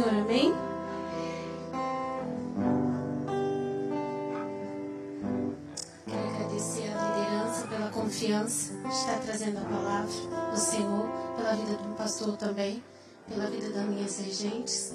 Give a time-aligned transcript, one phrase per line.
[0.00, 0.54] Senhor, amém?
[6.06, 11.76] Quero agradecer a liderança pela confiança de estar trazendo a palavra do Senhor, pela vida
[11.76, 12.82] do pastor também,
[13.28, 14.94] pela vida das minhas regentes.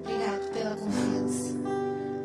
[0.00, 1.54] Obrigado pela confiança.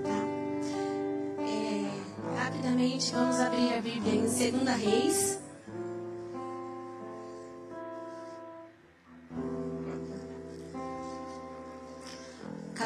[0.03, 1.41] Tá?
[1.41, 5.42] É, rapidamente, vamos abrir a Bíblia em 2 Reis.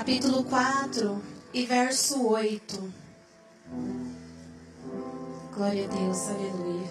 [0.07, 1.21] Capítulo 4
[1.53, 2.93] e verso 8.
[5.53, 6.89] Glória a Deus, aleluia.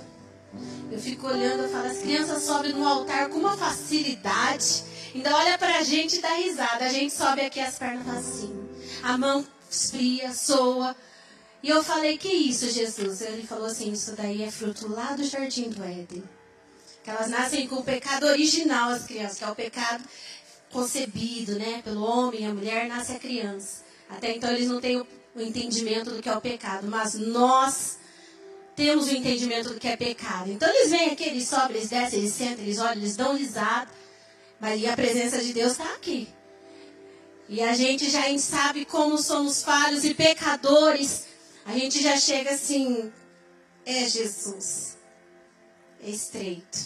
[0.92, 4.84] Eu fico olhando e falo, as crianças sobem no altar com uma facilidade.
[5.14, 6.84] Ainda olha pra gente e dá risada.
[6.84, 8.54] A gente sobe aqui as pernas assim.
[9.02, 10.94] A mão esfria, soa.
[11.62, 13.22] E eu falei, que isso, Jesus?
[13.22, 16.22] Ele falou assim, isso daí é fruto lá do jardim do Éden.
[17.02, 20.04] Que elas nascem com o pecado original, as crianças, que é o pecado
[20.70, 23.84] concebido, né, pelo homem, a mulher, nasce a criança.
[24.09, 27.98] Até então eles não têm o, entendimento do que é o pecado, mas nós
[28.74, 30.50] temos o entendimento do que é pecado.
[30.50, 33.90] Então eles vêm aqui, eles sobem, eles descem, eles sentam, eles olham, eles dão risada.
[34.60, 36.28] Mas e a presença de Deus está aqui.
[37.48, 41.26] E a gente já sabe como somos falhos e pecadores.
[41.64, 43.12] A gente já chega assim,
[43.84, 44.96] é Jesus.
[46.02, 46.78] É estreito,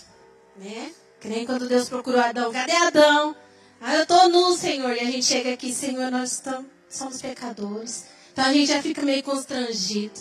[0.57, 0.93] né?
[1.21, 2.53] Que nem quando Deus procurou Adão.
[2.53, 3.37] Cadê Adão?
[3.83, 4.95] Ah, eu estou nu, Senhor.
[4.95, 8.05] E a gente chega aqui, Senhor, nós estamos, somos pecadores.
[8.31, 10.21] Então a gente já fica meio constrangido.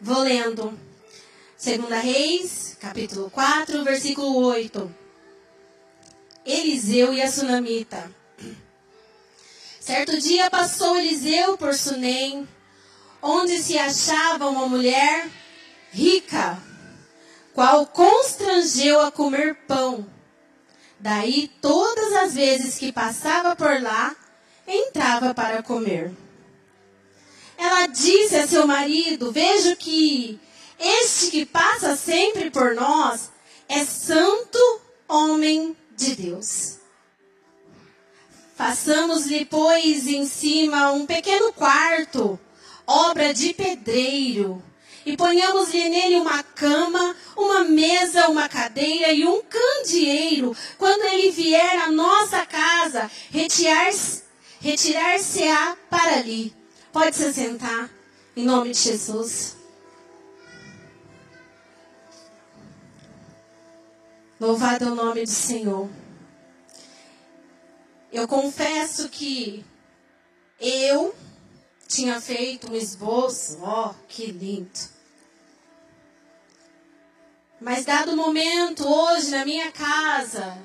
[0.00, 0.76] Vou lendo.
[1.56, 4.92] Segunda Reis, capítulo 4, versículo 8.
[6.44, 8.10] Eliseu e a Sunamita.
[9.78, 12.48] Certo dia passou Eliseu por Sunem,
[13.22, 15.30] onde se achava uma mulher
[15.92, 16.60] rica,
[17.54, 20.06] qual constrangeu a comer pão
[21.00, 24.14] Daí, todas as vezes que passava por lá,
[24.66, 26.12] entrava para comer.
[27.56, 30.38] Ela disse a seu marido: Vejo que
[30.78, 33.30] este que passa sempre por nós
[33.66, 34.58] é santo
[35.08, 36.76] homem de Deus.
[38.54, 42.38] Façamos-lhe, pois, em cima um pequeno quarto,
[42.86, 44.62] obra de pedreiro,
[45.04, 50.56] e ponhamos-lhe nele uma cama, uma mesa, uma cadeira e um candeeiro.
[50.78, 56.54] Quando ele vier à nossa casa, retirar-se-á retirar para ali.
[56.92, 57.88] Pode se sentar,
[58.36, 59.56] em nome de Jesus.
[64.38, 65.88] Louvado é o nome do Senhor.
[68.12, 69.64] Eu confesso que
[70.58, 71.14] eu
[71.90, 74.78] tinha feito um esboço, ó, oh, que lindo.
[77.60, 80.56] Mas dado o momento, hoje, na minha casa,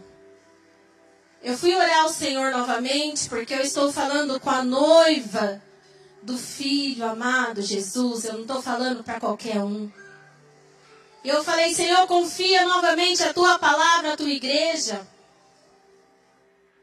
[1.41, 5.61] eu fui orar ao Senhor novamente, porque eu estou falando com a noiva
[6.21, 9.91] do Filho amado Jesus, eu não estou falando para qualquer um.
[11.23, 15.05] Eu falei, Senhor, confia novamente a tua palavra, a tua igreja.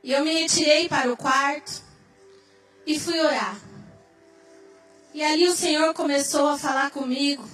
[0.03, 1.81] E eu me retirei para o quarto
[2.85, 3.72] e fui orar.
[5.15, 7.47] E ali o Senhor começou a falar comigo.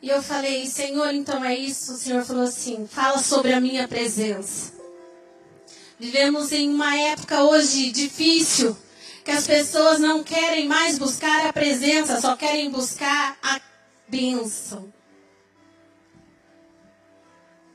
[0.00, 1.94] E eu falei, Senhor, então é isso.
[1.94, 4.72] O Senhor falou assim: fala sobre a minha presença.
[5.98, 8.76] Vivemos em uma época hoje difícil,
[9.24, 13.60] que as pessoas não querem mais buscar a presença, só querem buscar a
[14.06, 14.92] bênção.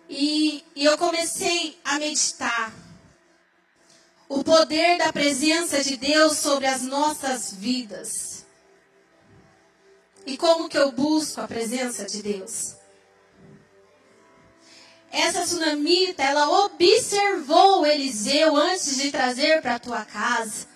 [0.10, 2.74] E, e eu comecei a meditar
[4.28, 8.46] o poder da presença de Deus sobre as nossas vidas.
[10.26, 12.76] E como que eu busco a presença de Deus?
[15.12, 20.68] Essa tsunamita, ela observou Eliseu antes de trazer para a tua casa.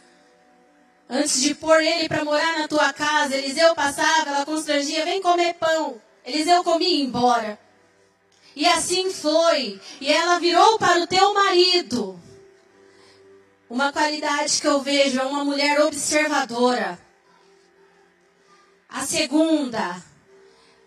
[1.10, 5.54] Antes de pôr ele para morar na tua casa, Eliseu passava, ela constrangia, vem comer
[5.56, 6.00] pão.
[6.26, 7.60] Eliseu comia e ia embora.
[8.56, 9.80] E assim foi.
[10.02, 12.20] E ela virou para o teu marido.
[13.70, 16.98] Uma qualidade que eu vejo é uma mulher observadora.
[18.88, 20.02] A segunda,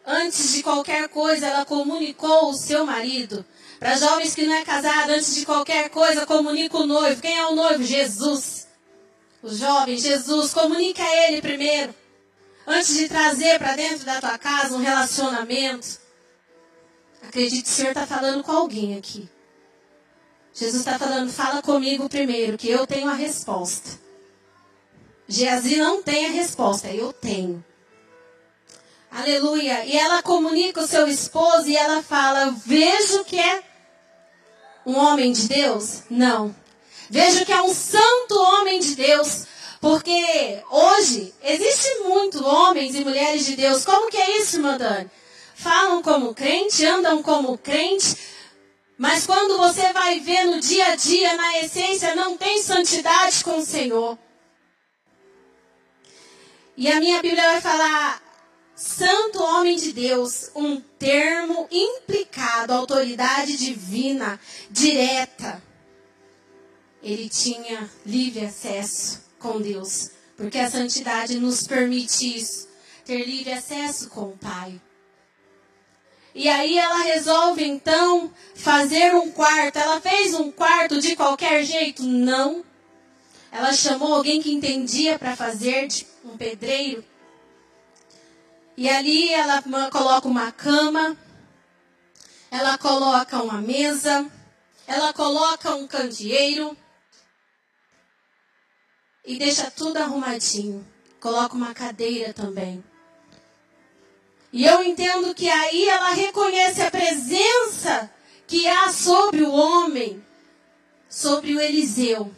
[0.07, 3.45] antes de qualquer coisa, ela comunicou o seu marido.
[3.79, 7.21] Para jovens que não é casado, antes de qualquer coisa, comunica o noivo.
[7.21, 7.85] Quem é o noivo?
[7.85, 8.67] Jesus.
[9.43, 11.95] O jovem, Jesus, comunica a ele primeiro.
[12.67, 15.99] Antes de trazer para dentro da tua casa um relacionamento.
[17.23, 19.29] Acredite, o Senhor está falando com alguém aqui.
[20.53, 23.99] Jesus está falando, fala comigo primeiro, que eu tenho a resposta.
[25.29, 27.65] Geazi não tem a resposta, eu tenho.
[29.11, 29.85] Aleluia.
[29.85, 33.63] E ela comunica o seu esposo e ela fala: Vejo que é
[34.85, 36.03] um homem de Deus?
[36.09, 36.55] Não.
[37.09, 39.47] Vejo que é um santo homem de Deus.
[39.81, 43.85] Porque hoje existe muito homens e mulheres de Deus.
[43.85, 44.79] Como que é isso, irmã?
[45.55, 48.17] Falam como crente, andam como crente,
[49.01, 53.57] mas quando você vai ver no dia a dia, na essência, não tem santidade com
[53.57, 54.19] o Senhor.
[56.77, 58.23] E a minha Bíblia vai falar
[58.77, 64.39] santo homem de Deus, um termo implicado, autoridade divina,
[64.71, 65.63] direta.
[67.03, 72.69] Ele tinha livre acesso com Deus, porque a santidade nos permite isso,
[73.07, 74.79] ter livre acesso com o Pai.
[76.35, 79.79] E aí ela resolve então fazer um quarto.
[79.79, 82.03] Ela fez um quarto de qualquer jeito?
[82.03, 82.65] Não.
[83.51, 85.89] Ela chamou alguém que entendia para fazer,
[86.25, 87.05] um pedreiro.
[88.77, 91.17] E ali ela coloca uma cama,
[92.51, 94.31] ela coloca uma mesa,
[94.87, 96.77] ela coloca um candeeiro
[99.25, 100.87] e deixa tudo arrumadinho.
[101.21, 102.83] Coloca uma cadeira também.
[104.53, 108.11] E eu entendo que aí ela reconhece a presença
[108.47, 110.25] que há sobre o homem,
[111.09, 112.35] sobre o Eliseu,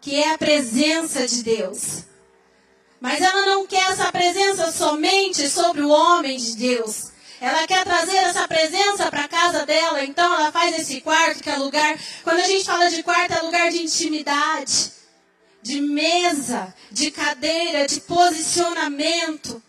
[0.00, 2.04] que é a presença de Deus.
[3.00, 7.10] Mas ela não quer essa presença somente sobre o homem de Deus.
[7.40, 11.50] Ela quer trazer essa presença para a casa dela, então ela faz esse quarto que
[11.50, 11.98] é lugar.
[12.22, 14.92] Quando a gente fala de quarto, é lugar de intimidade,
[15.62, 19.62] de mesa, de cadeira, de posicionamento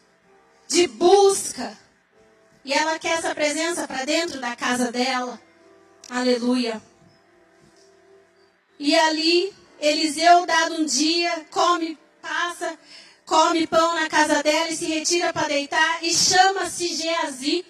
[0.70, 1.78] de busca.
[2.64, 5.42] E ela quer essa presença para dentro da casa dela.
[6.10, 6.82] Aleluia.
[8.78, 12.78] E ali, Eliseu, dado um dia, come, passa,
[13.26, 17.66] come pão na casa dela e se retira para deitar e chama-se Geazi.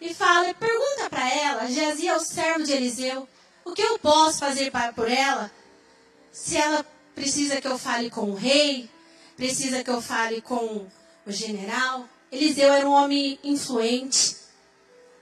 [0.00, 3.28] E fala, pergunta para ela, Geazi é o servo de Eliseu,
[3.64, 5.50] o que eu posso fazer por ela?
[6.30, 8.88] Se ela precisa que eu fale com o rei,
[9.36, 10.86] precisa que eu fale com
[11.26, 12.08] o general.
[12.30, 14.36] Eliseu era um homem influente,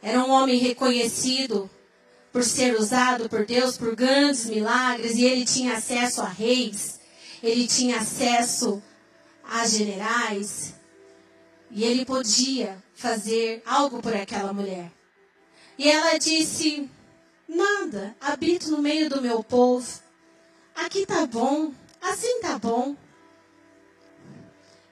[0.03, 1.71] era um homem reconhecido
[2.33, 7.01] por ser usado por Deus por grandes milagres e ele tinha acesso a reis,
[7.43, 8.83] ele tinha acesso
[9.45, 10.75] a generais
[11.71, 14.91] e ele podia fazer algo por aquela mulher.
[15.79, 16.91] E ela disse:
[17.49, 20.03] Nada, habito no meio do meu povo.
[20.75, 22.97] Aqui tá bom, assim tá bom.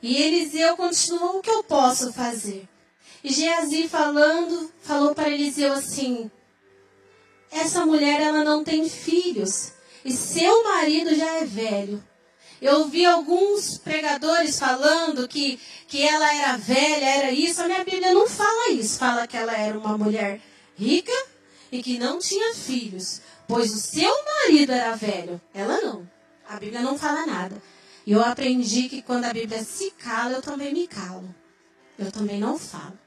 [0.02, 2.68] E Eliseu continuou: O que eu posso fazer?
[3.22, 6.30] E Geazi falando, falou para Eliseu assim:
[7.50, 9.72] Essa mulher ela não tem filhos
[10.04, 12.02] e seu marido já é velho.
[12.60, 15.58] Eu vi alguns pregadores falando que,
[15.88, 17.60] que ela era velha, era isso.
[17.60, 18.98] A minha Bíblia não fala isso.
[18.98, 20.40] Fala que ela era uma mulher
[20.76, 21.12] rica
[21.72, 25.40] e que não tinha filhos, pois o seu marido era velho.
[25.52, 26.08] Ela não.
[26.48, 27.60] A Bíblia não fala nada.
[28.06, 31.32] E eu aprendi que quando a Bíblia se cala, eu também me calo.
[31.98, 32.98] Eu também não falo.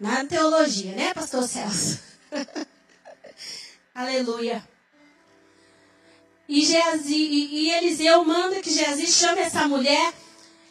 [0.00, 2.00] Na teologia, né, pastor Celso?
[3.94, 4.66] Aleluia.
[6.48, 10.12] E, Geazi, e, e Eliseu manda que Geazi chame essa mulher.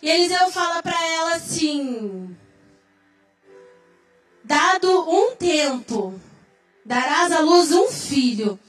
[0.01, 2.35] E Eliseu fala para ela assim:
[4.43, 6.19] Dado um tempo,
[6.85, 8.59] darás à luz um filho.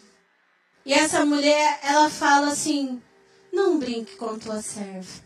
[0.86, 3.02] E essa mulher, ela fala assim:
[3.54, 5.22] não brinque com tua serva.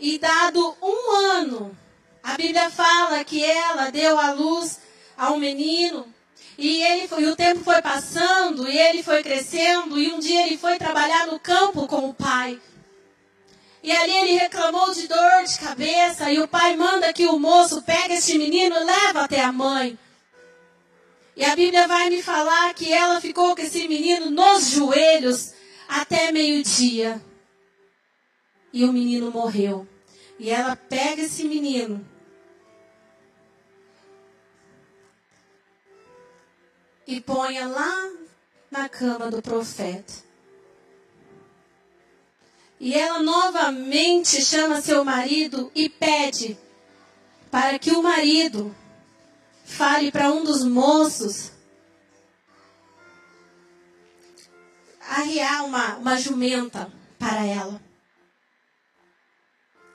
[0.00, 1.76] E dado um ano,
[2.22, 4.80] a Bíblia fala que ela deu à luz
[5.16, 6.06] a um menino.
[6.56, 10.46] E, ele foi, e o tempo foi passando, e ele foi crescendo, e um dia
[10.46, 12.60] ele foi trabalhar no campo com o pai.
[13.82, 17.82] E ali ele reclamou de dor de cabeça, e o pai manda que o moço
[17.82, 19.98] pegue este menino e leva até a mãe.
[21.38, 25.54] E a Bíblia vai me falar que ela ficou com esse menino nos joelhos
[25.88, 27.24] até meio-dia.
[28.72, 29.86] E o menino morreu.
[30.36, 32.04] E ela pega esse menino.
[37.06, 38.10] E põe lá
[38.68, 40.12] na cama do profeta.
[42.80, 46.58] E ela novamente chama seu marido e pede
[47.48, 48.74] para que o marido
[49.68, 51.52] fale para um dos moços
[55.08, 57.80] arriar uma, uma jumenta para ela.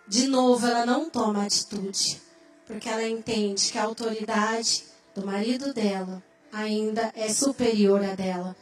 [0.08, 2.22] De novo, ela não toma atitude,
[2.66, 4.84] porque ela entende que a autoridade
[5.16, 8.56] do marido dela ainda é superior à dela.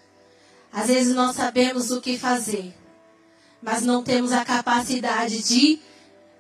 [0.72, 2.74] Às vezes nós sabemos o que fazer,
[3.62, 5.80] mas não temos a capacidade de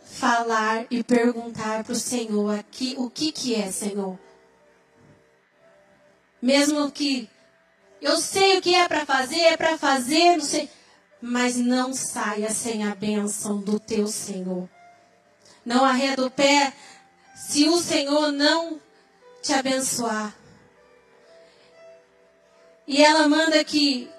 [0.05, 4.17] falar e perguntar para o Senhor aqui o que, que é, Senhor.
[6.41, 7.29] Mesmo que
[8.01, 10.67] Eu sei o que é para fazer, é para fazer, não sei.
[11.21, 14.67] Mas não saia sem a bênção do teu Senhor.
[15.63, 16.73] Não arreda o pé
[17.35, 18.81] se o Senhor não
[19.43, 20.35] te abençoar.
[22.87, 24.09] E ela manda que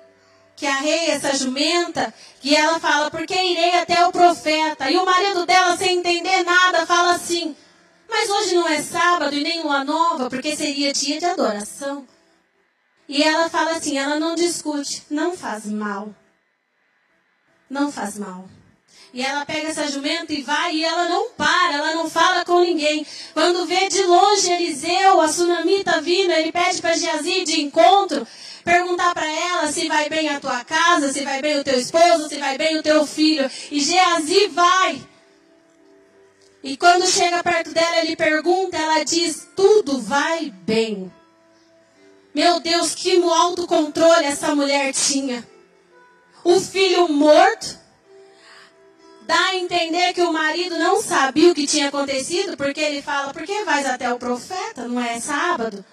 [0.62, 4.88] que arreie essa jumenta, e ela fala, porque irei até o profeta.
[4.88, 7.56] E o marido dela, sem entender nada, fala assim,
[8.08, 12.06] mas hoje não é sábado e nem lua nova, porque seria dia de adoração.
[13.08, 16.14] E ela fala assim, ela não discute, não faz mal.
[17.68, 18.48] Não faz mal.
[19.12, 22.60] E ela pega essa jumenta e vai, e ela não para, ela não fala com
[22.60, 23.06] ninguém.
[23.34, 28.26] Quando vê de longe Eliseu, a tsunamita vindo, ele pede para Geazi de encontro
[28.64, 32.28] perguntar para ela se vai bem a tua casa, se vai bem o teu esposo,
[32.28, 33.50] se vai bem o teu filho.
[33.70, 35.02] E Geazi vai.
[36.62, 41.12] E quando chega perto dela, ele pergunta, ela diz: tudo vai bem.
[42.34, 45.46] Meu Deus, que autocontrole essa mulher tinha.
[46.42, 47.80] O filho morto.
[49.22, 53.32] Dá a entender que o marido não sabia o que tinha acontecido, porque ele fala,
[53.32, 54.88] por que vais até o profeta?
[54.88, 55.84] Não é sábado?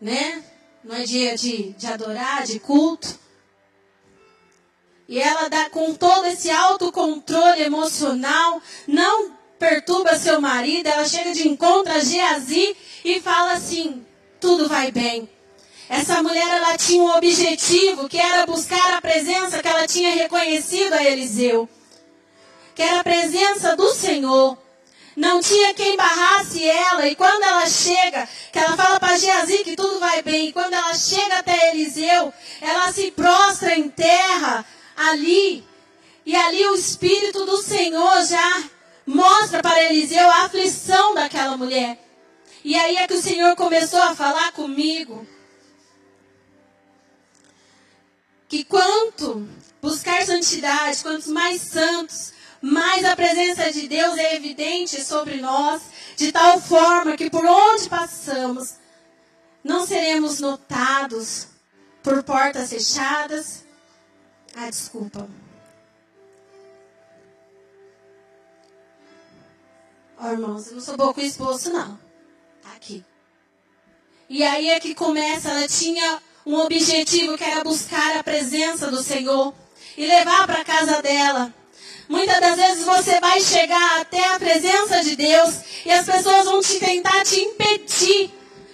[0.00, 0.42] Né?
[0.82, 3.18] Não é dia de, de adorar, de culto.
[5.06, 11.46] E ela dá com todo esse autocontrole emocional, não perturba seu marido, ela chega de
[11.46, 14.06] encontro a Geazi e fala assim:
[14.40, 15.28] tudo vai bem.
[15.90, 20.92] Essa mulher ela tinha um objetivo que era buscar a presença que ela tinha reconhecido
[20.92, 21.68] a Eliseu,
[22.76, 24.56] que era a presença do Senhor.
[25.16, 27.08] Não tinha quem barrasse ela.
[27.08, 30.46] E quando ela chega, que ela fala para Geazi que tudo vai bem.
[30.46, 34.64] E quando ela chega até Eliseu, ela se prostra em terra
[34.96, 35.64] ali.
[36.24, 38.62] E ali o Espírito do Senhor já
[39.04, 41.98] mostra para Eliseu a aflição daquela mulher.
[42.62, 45.26] E aí é que o Senhor começou a falar comigo.
[48.50, 49.48] Que quanto
[49.80, 55.80] buscar santidade, quantos mais santos, mais a presença de Deus é evidente sobre nós,
[56.16, 58.74] de tal forma que por onde passamos,
[59.62, 61.46] não seremos notados
[62.02, 63.64] por portas fechadas.
[64.56, 65.28] Ah, desculpa.
[70.18, 71.96] Ó, oh, irmãos, eu não sou boa com esposo, não.
[72.62, 73.04] Tá aqui.
[74.28, 79.02] E aí é que começa, ela tinha um objetivo que era buscar a presença do
[79.02, 79.54] Senhor
[79.96, 81.54] e levar para casa dela.
[82.08, 85.54] Muitas das vezes você vai chegar até a presença de Deus
[85.84, 88.30] e as pessoas vão te tentar te impedir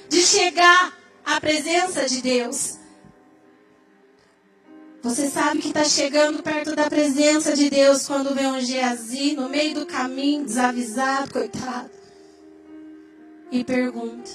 [0.09, 2.77] de chegar à presença de Deus.
[5.03, 9.49] Você sabe que está chegando perto da presença de Deus quando vê um Geazi no
[9.49, 11.91] meio do caminho, desavisado, coitado.
[13.53, 14.31] E pergunta.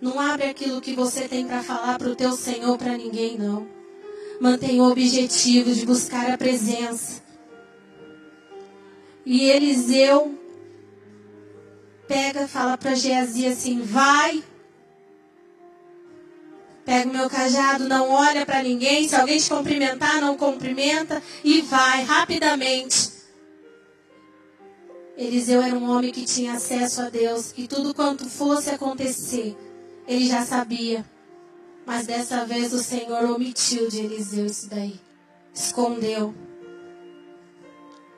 [0.00, 3.76] Não abre aquilo que você tem para falar para o teu Senhor para ninguém, não
[4.40, 7.22] mantém o objetivo de buscar a presença.
[9.24, 10.38] E Eliseu
[12.06, 14.42] pega, fala para Geazi assim: vai.
[16.84, 19.08] Pega o meu cajado, não olha para ninguém.
[19.08, 21.20] Se alguém te cumprimentar, não cumprimenta.
[21.42, 23.10] E vai rapidamente.
[25.16, 27.52] Eliseu era um homem que tinha acesso a Deus.
[27.56, 29.56] E tudo quanto fosse acontecer,
[30.06, 31.04] ele já sabia.
[31.84, 35.00] Mas dessa vez o Senhor omitiu de Eliseu isso daí.
[35.54, 36.34] Escondeu.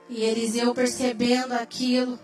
[0.08, 2.18] E Eliseu percebendo aquilo,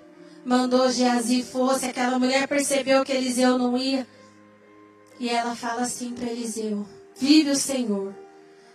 [0.44, 1.85] mandou Geazi fosse.
[1.87, 4.06] Aquela mulher percebeu que Eliseu não ia.
[5.21, 8.14] E ela fala assim para Eliseu: Vive o Senhor,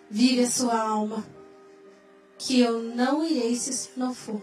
[0.09, 1.25] vive a sua alma,
[2.37, 4.41] que eu não irei se não for.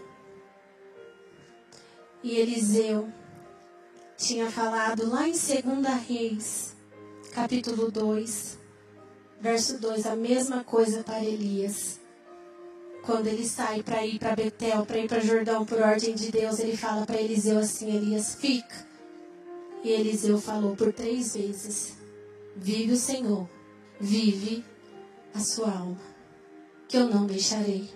[2.21, 3.11] E Eliseu
[4.17, 5.45] tinha falado lá em 2
[6.07, 6.75] Reis
[7.31, 8.57] capítulo 2,
[9.39, 11.99] verso 2, a mesma coisa para Elias.
[13.03, 16.57] Quando ele sai para ir para Betel, para ir para Jordão por ordem de Deus,
[16.57, 18.87] ele fala para Eliseu assim: Elias, fica.
[19.83, 21.95] E Eliseu falou por três vezes:
[22.55, 23.47] Vive o Senhor,
[23.99, 24.65] vive
[25.33, 26.01] a sua alma,
[26.87, 27.87] que eu não deixarei.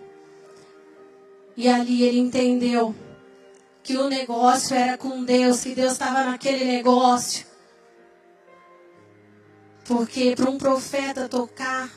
[1.57, 2.95] E ali ele entendeu
[3.83, 7.45] que o negócio era com Deus, que Deus estava naquele negócio.
[9.85, 11.89] Porque para um profeta tocar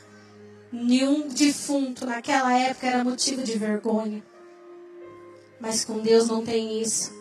[0.71, 4.23] nenhum defunto naquela época era motivo de vergonha.
[5.59, 7.13] Mas com Deus não tem isso.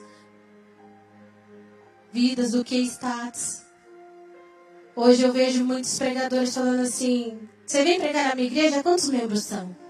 [2.13, 3.63] Vidas do que status.
[4.97, 8.83] Hoje eu vejo muitos pregadores falando assim: Você vem pregar na minha igreja?
[8.83, 9.84] Quantos membros são?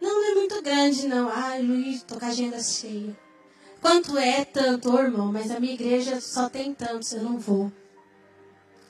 [0.00, 1.28] Não, não é muito grande, não.
[1.28, 3.16] Ai, Luiz, tô com a agenda cheia.
[3.80, 5.32] Quanto é tanto, oh, irmão?
[5.32, 7.72] Mas a minha igreja só tem tantos, eu não vou.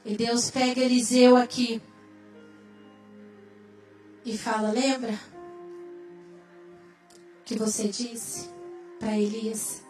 [0.05, 1.81] E Deus pega Eliseu aqui
[4.25, 5.19] e fala: Lembra
[7.45, 8.49] que você disse
[8.99, 9.83] para Elias?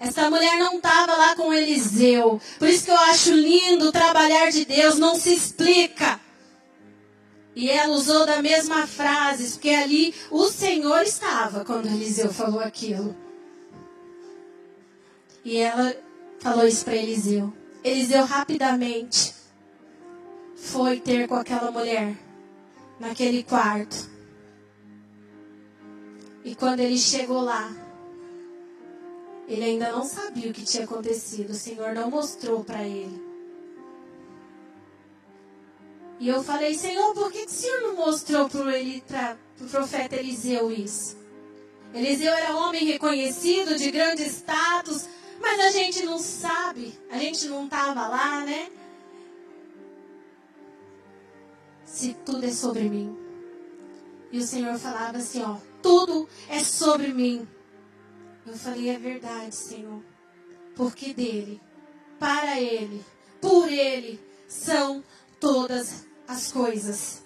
[0.00, 2.40] Essa mulher não estava lá com Eliseu.
[2.58, 6.20] Por isso que eu acho lindo o trabalhar de Deus, não se explica.
[7.58, 13.16] E ela usou da mesma frase, porque ali o Senhor estava quando Eliseu falou aquilo.
[15.44, 15.92] E ela
[16.38, 17.52] falou isso para Eliseu.
[17.82, 19.34] Eliseu rapidamente
[20.54, 22.16] foi ter com aquela mulher
[23.00, 24.08] naquele quarto.
[26.44, 27.74] E quando ele chegou lá,
[29.48, 31.50] ele ainda não sabia o que tinha acontecido.
[31.50, 33.27] O Senhor não mostrou para ele.
[36.18, 40.70] E eu falei, Senhor, por que, que o Senhor não mostrou para o profeta Eliseu
[40.70, 41.16] isso?
[41.94, 45.06] Eliseu era homem reconhecido, de grande status,
[45.40, 48.68] mas a gente não sabe, a gente não estava lá, né?
[51.84, 53.16] Se tudo é sobre mim.
[54.30, 57.48] E o Senhor falava assim, ó, tudo é sobre mim.
[58.46, 60.02] Eu falei, é verdade, Senhor.
[60.74, 61.60] Porque dele,
[62.18, 63.04] para ele,
[63.40, 65.02] por ele, são
[65.40, 67.22] todas as coisas.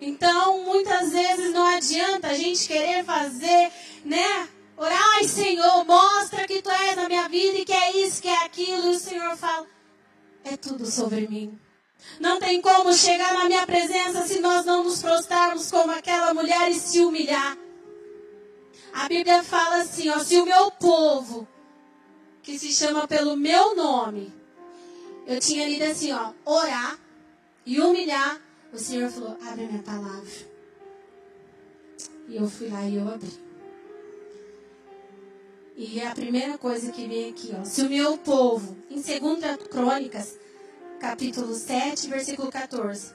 [0.00, 3.70] Então, muitas vezes não adianta a gente querer fazer,
[4.04, 4.48] né?
[4.76, 8.28] Orar, ai Senhor, mostra que tu és na minha vida e que é isso, que
[8.28, 8.92] é aquilo.
[8.92, 9.66] E o Senhor fala,
[10.42, 11.58] é tudo sobre mim.
[12.18, 16.70] Não tem como chegar na minha presença se nós não nos prostrarmos como aquela mulher
[16.70, 17.56] e se humilhar.
[18.92, 21.46] A Bíblia fala assim, ó, se o meu povo,
[22.42, 24.32] que se chama pelo meu nome,
[25.26, 26.98] eu tinha lido assim, ó, orar
[27.64, 28.40] e humilhar.
[28.72, 30.30] O Senhor falou, abre a minha palavra.
[32.28, 33.44] E eu fui lá e eu abri.
[35.76, 37.64] E é a primeira coisa que vem aqui, ó.
[37.64, 40.36] Se o meu povo, em 2 Crônicas,
[41.00, 43.12] capítulo 7, versículo 14,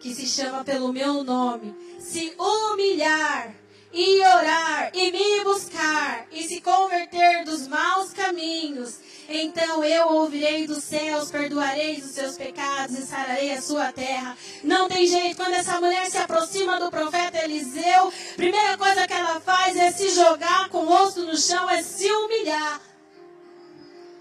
[0.00, 3.54] que se chama pelo meu nome, se humilhar
[3.92, 8.98] e orar e me buscar e se converter dos maus caminhos,
[9.32, 14.36] então eu ouvirei dos céus, perdoarei os seus pecados e sararei a sua terra.
[14.64, 19.40] Não tem jeito, quando essa mulher se aproxima do profeta Eliseu, primeira coisa que ela
[19.40, 22.80] faz é se jogar com o rosto no chão, é se humilhar.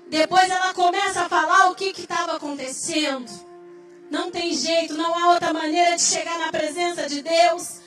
[0.07, 3.31] Depois ela começa a falar o que estava acontecendo.
[4.11, 7.79] Não tem jeito, não há outra maneira de chegar na presença de Deus.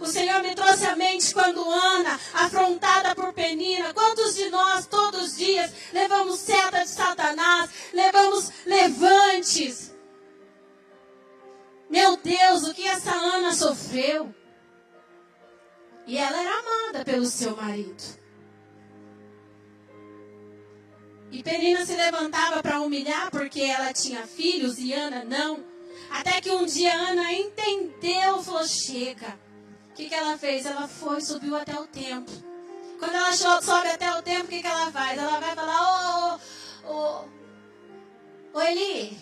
[0.00, 5.22] O Senhor me trouxe à mente quando Ana, afrontada por Penina, quantos de nós todos
[5.24, 9.94] os dias levamos seta de Satanás, levamos levantes.
[11.90, 14.34] Meu Deus, o que essa Ana sofreu?
[16.06, 18.02] E ela era amada pelo seu marido.
[21.30, 25.62] E Penina se levantava para humilhar porque ela tinha filhos e Ana não.
[26.10, 29.38] Até que um dia Ana entendeu, falou: chega
[30.00, 30.64] que, que ela fez?
[30.64, 32.34] Ela foi, subiu até o templo.
[32.98, 35.18] Quando ela sobe até o templo, o que, que ela faz?
[35.18, 36.38] Ela vai falar,
[36.86, 37.24] ô, ô,
[38.54, 39.18] ô, Eli,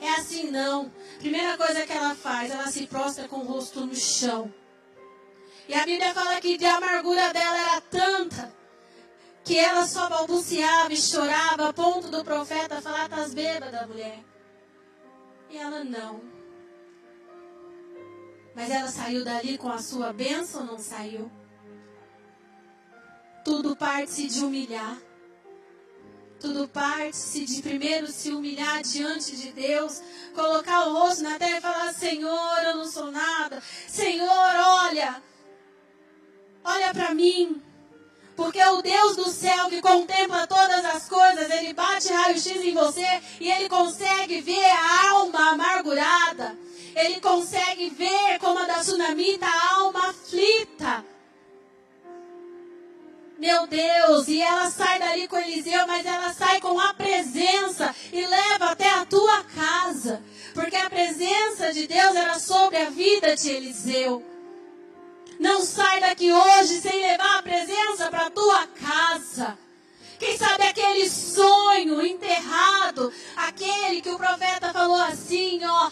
[0.00, 0.92] é assim não.
[1.18, 4.52] Primeira coisa que ela faz, ela se prostra com o rosto no chão.
[5.68, 8.54] E a Bíblia fala que a amargura dela era tanta
[9.44, 14.20] que ela só balbuciava e chorava a ponto do profeta falar, estás bêbada, mulher.
[15.50, 16.35] E ela não.
[18.56, 21.30] Mas ela saiu dali com a sua bênção não saiu?
[23.44, 24.96] Tudo parte-se de humilhar.
[26.40, 30.02] Tudo parte-se de primeiro se humilhar diante de Deus,
[30.34, 33.62] colocar o rosto na terra e falar: Senhor, eu não sou nada.
[33.86, 35.22] Senhor, olha,
[36.64, 37.62] olha para mim.
[38.34, 43.22] Porque o Deus do céu que contempla todas as coisas, ele bate raio-x em você
[43.38, 46.65] e ele consegue ver a alma amargurada.
[46.96, 51.04] Ele consegue ver como a da tsunamita, a alma aflita.
[53.38, 58.26] Meu Deus, e ela sai dali com Eliseu, mas ela sai com a presença e
[58.26, 60.22] leva até a tua casa.
[60.54, 64.24] Porque a presença de Deus era sobre a vida de Eliseu.
[65.38, 69.58] Não sai daqui hoje sem levar a presença para a tua casa.
[70.18, 75.90] Quem sabe aquele sonho enterrado, aquele que o profeta falou assim, ó,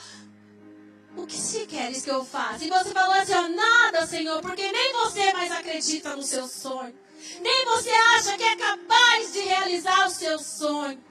[1.24, 2.64] o que se queres que eu faça?
[2.64, 6.94] E você falou assim, ó, nada, Senhor, porque nem você mais acredita no seu sonho.
[7.40, 11.02] Nem você acha que é capaz de realizar o seu sonho.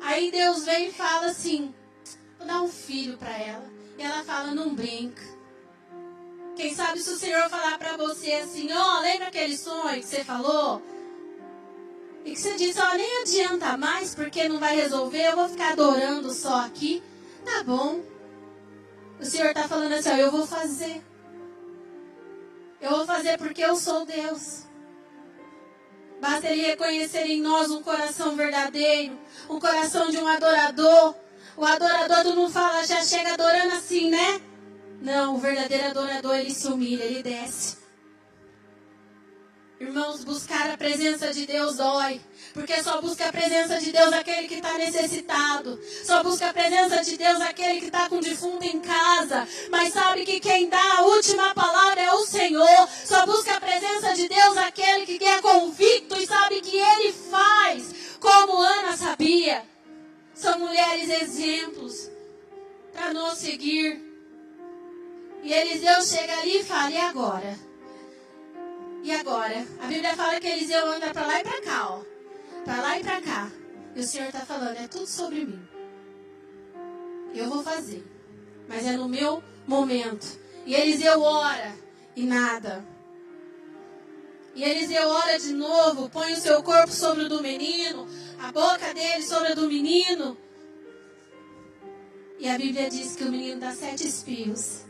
[0.00, 1.72] Aí Deus vem e fala assim,
[2.36, 3.70] vou dar um filho para ela.
[3.96, 5.22] E ela fala, não brinca.
[6.56, 10.06] Quem sabe se o Senhor falar para você assim, ó, oh, lembra aquele sonho que
[10.06, 10.82] você falou?
[12.24, 15.72] E que você diz, ó, nem adianta mais porque não vai resolver, eu vou ficar
[15.72, 17.00] adorando só aqui.
[17.44, 18.17] Tá bom.
[19.20, 21.02] O Senhor está falando assim, ó, eu vou fazer.
[22.80, 24.64] Eu vou fazer porque eu sou Deus.
[26.20, 31.14] Basta Ele reconhecer em nós um coração verdadeiro, um coração de um adorador.
[31.56, 34.40] O adorador, tu não fala, já chega adorando assim, né?
[35.00, 37.78] Não, o verdadeiro adorador, ele se humilha, ele desce.
[39.80, 42.20] Irmãos, buscar a presença de Deus dói.
[42.58, 45.80] Porque só busca a presença de Deus aquele que está necessitado.
[46.04, 49.46] Só busca a presença de Deus aquele que está com defunto em casa.
[49.70, 52.88] Mas sabe que quem dá a última palavra é o Senhor.
[53.04, 57.94] Só busca a presença de Deus aquele que é convicto e sabe que Ele faz.
[58.18, 59.64] Como Ana sabia.
[60.34, 62.10] São mulheres exemplos
[62.92, 64.02] para nos seguir.
[65.44, 67.58] E Eliseu chega ali e fala: e agora?
[69.04, 69.64] E agora?
[69.80, 72.07] A Bíblia fala que Eliseu anda para lá e para cá, ó.
[72.68, 73.50] Para lá e para cá.
[73.96, 75.66] E o Senhor está falando, é tudo sobre mim.
[77.34, 78.06] Eu vou fazer.
[78.68, 80.38] Mas é no meu momento.
[80.66, 81.74] E Eliseu ora
[82.14, 82.84] e nada.
[84.54, 88.06] E Eliseu ora de novo, põe o seu corpo sobre o do menino,
[88.38, 90.36] a boca dele sobre a do menino.
[92.38, 94.82] E a Bíblia diz que o menino dá sete espios.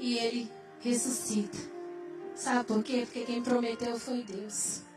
[0.00, 1.58] E ele ressuscita.
[2.34, 3.02] Sabe por quê?
[3.04, 4.90] Porque quem prometeu foi Deus.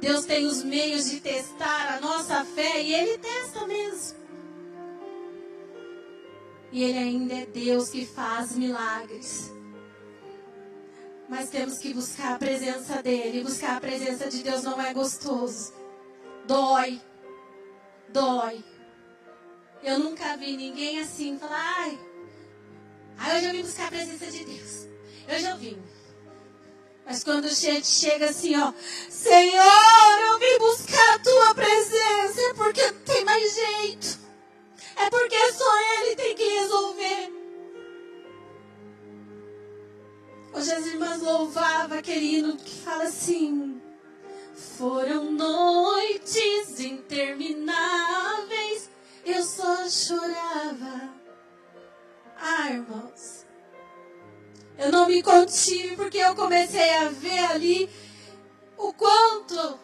[0.00, 4.18] Deus tem os meios de testar a nossa fé e Ele testa mesmo.
[6.72, 9.52] E Ele ainda é Deus que faz milagres.
[11.28, 13.42] Mas temos que buscar a presença dEle.
[13.42, 15.72] Buscar a presença de Deus não é gostoso.
[16.46, 17.00] Dói.
[18.10, 18.64] Dói.
[19.82, 21.98] Eu nunca vi ninguém assim falar, ai,
[23.18, 24.86] Aí eu já vim buscar a presença de Deus.
[25.28, 25.82] Eu já vim.
[27.06, 28.72] Mas quando chega assim, ó,
[29.08, 34.18] Senhor, eu vim buscar a tua presença, é porque não tem mais jeito.
[34.96, 37.32] É porque só Ele tem que resolver.
[40.52, 43.80] Hoje as irmãs louvavam aquele hino que fala assim:
[44.76, 48.90] Foram noites intermináveis,
[49.24, 50.85] eu só chorava
[54.86, 57.90] Eu não me contive porque eu comecei a ver ali
[58.78, 59.80] o quanto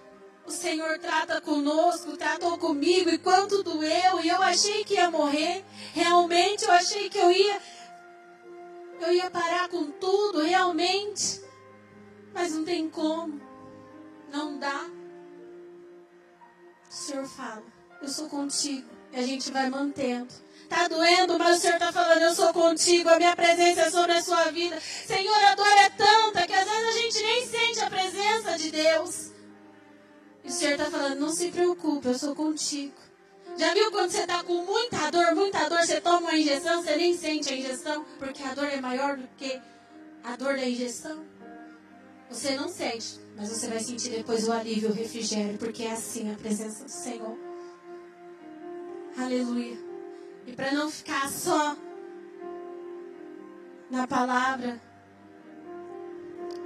[0.46, 4.20] o Senhor trata conosco, tratou comigo e quanto doeu.
[4.22, 5.64] E eu achei que ia morrer.
[5.92, 7.60] Realmente eu achei que eu ia
[9.00, 11.42] eu ia parar com tudo, realmente.
[12.32, 13.40] Mas não tem como.
[14.30, 14.88] Não dá.
[16.88, 17.64] O Senhor fala:
[18.00, 18.88] Eu sou contigo.
[19.12, 20.32] E a gente vai mantendo.
[20.72, 24.12] Está doendo, mas o Senhor está falando, eu sou contigo, a minha presença é sobre
[24.12, 24.80] a sua vida.
[25.06, 28.70] Senhor, a dor é tanta que às vezes a gente nem sente a presença de
[28.70, 29.32] Deus.
[30.42, 32.94] E o Senhor está falando, não se preocupe, eu sou contigo.
[33.58, 36.96] Já viu quando você está com muita dor, muita dor, você toma uma injeção, você
[36.96, 39.60] nem sente a injeção, porque a dor é maior do que
[40.24, 41.22] a dor da injeção?
[42.30, 46.32] Você não sente, mas você vai sentir depois o alívio, o refrigério, porque é assim
[46.32, 47.36] a presença do Senhor.
[49.18, 49.91] Aleluia.
[50.46, 51.76] E para não ficar só
[53.90, 54.80] na palavra,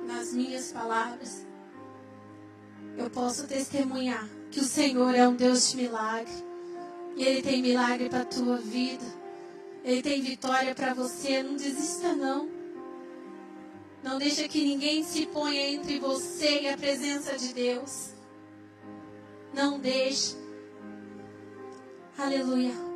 [0.06, 1.46] nas minhas palavras,
[2.96, 6.32] eu posso testemunhar que o Senhor é um Deus de milagre.
[7.16, 9.04] E Ele tem milagre para a tua vida.
[9.84, 11.42] Ele tem vitória para você.
[11.42, 12.48] Não desista, não.
[14.02, 18.10] Não deixa que ninguém se ponha entre você e a presença de Deus.
[19.52, 20.36] Não deixe.
[22.16, 22.95] Aleluia.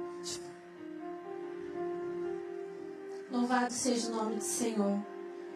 [3.31, 4.99] Louvado seja o nome do Senhor.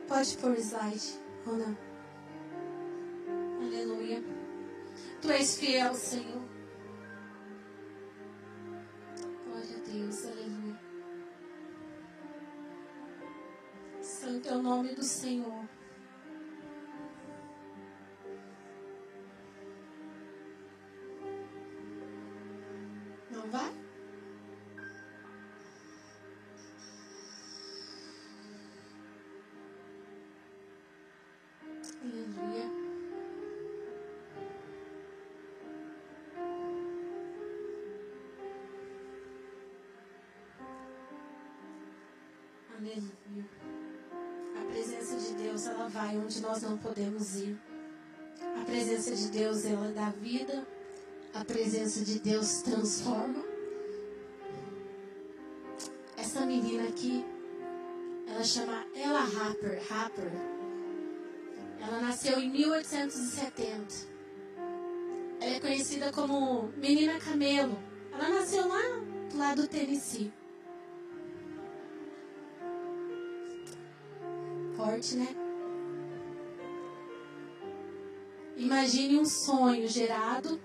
[0.06, 1.76] Pode pôr o slide, Rona.
[3.60, 4.22] Aleluia.
[5.20, 6.42] Tu és fiel, Senhor.
[9.44, 10.80] Glória a Deus, aleluia.
[14.00, 15.68] Santo é o nome do Senhor.
[45.66, 47.59] Ela vai onde nós não podemos ir.
[48.61, 50.66] A presença de Deus, ela dá vida.
[51.33, 53.42] A presença de Deus transforma.
[56.16, 57.24] Essa menina aqui,
[58.27, 59.83] ela chama Ella Harper.
[59.90, 60.31] Harper.
[61.81, 64.14] Ela nasceu em 1870.
[65.40, 67.79] Ela é conhecida como Menina Camelo.
[68.12, 68.83] Ela nasceu lá
[69.31, 70.33] do lado do Tennessee.
[74.77, 75.43] Forte, né?
[78.56, 80.60] Imagine um sonho gerado.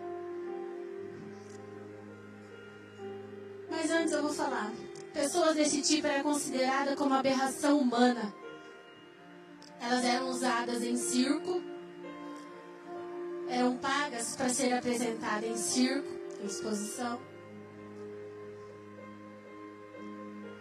[3.69, 4.71] Mas antes eu vou falar.
[5.13, 8.33] Pessoas desse tipo eram consideradas como aberração humana.
[9.81, 11.63] Elas eram usadas em circo,
[13.47, 16.07] eram pagas para ser apresentadas em circo,
[16.41, 17.19] em exposição.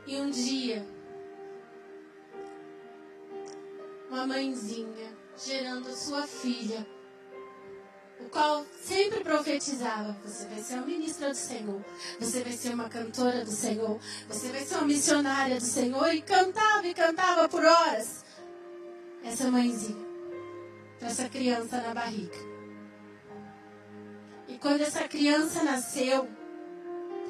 [0.06, 0.86] E um dia,
[4.08, 6.86] uma mãezinha gerando sua filha
[8.20, 11.84] o qual sempre profetizava: você vai ser uma ministra do Senhor,
[12.18, 16.22] você vai ser uma cantora do Senhor, você vai ser uma missionária do Senhor, e
[16.22, 18.24] cantava e cantava por horas.
[19.24, 20.06] Essa mãezinha,
[21.00, 22.38] essa criança na barriga.
[24.46, 26.28] E quando essa criança nasceu,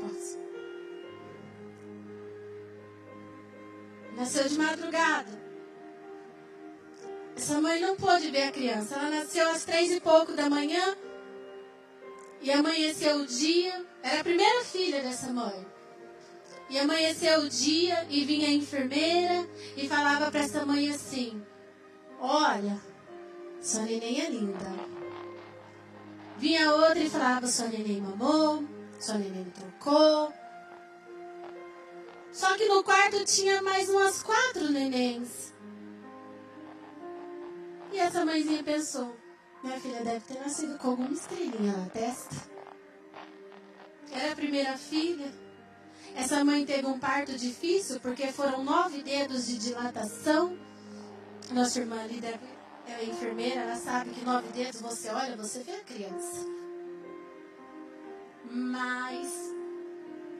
[0.02, 0.38] nossa,
[4.16, 5.47] nasceu de madrugada.
[7.38, 8.96] Essa mãe não pôde ver a criança.
[8.96, 10.96] Ela nasceu às três e pouco da manhã.
[12.40, 13.86] E amanheceu o dia.
[14.02, 15.64] Era a primeira filha dessa mãe.
[16.68, 21.40] E amanheceu o dia e vinha a enfermeira e falava para essa mãe assim:
[22.18, 22.76] Olha,
[23.62, 24.72] sua neném é linda.
[26.38, 28.64] Vinha outra e falava: Sua neném mamou,
[28.98, 30.32] sua neném trocou.
[32.32, 35.56] Só que no quarto tinha mais umas quatro nenéns.
[37.92, 39.16] E essa mãezinha pensou:
[39.62, 42.36] minha filha deve ter nascido com alguma estrelinha na testa.
[44.10, 45.32] Era a primeira filha.
[46.14, 50.56] Essa mãe teve um parto difícil porque foram nove dedos de dilatação.
[51.50, 52.44] Nossa irmã ali deve,
[52.86, 56.46] é enfermeira, ela sabe que nove dedos você olha, você vê a criança.
[58.50, 59.28] Mas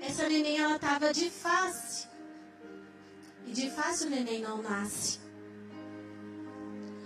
[0.00, 2.08] essa neném ela estava de face.
[3.46, 5.27] E de face o neném não nasce.